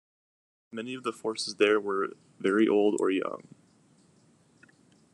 Many 0.71 0.95
of 0.95 1.03
the 1.03 1.13
forces 1.13 1.57
there 1.57 1.79
were 1.79 2.17
very 2.39 2.67
old 2.67 2.97
or 2.99 3.11
young. 3.11 3.47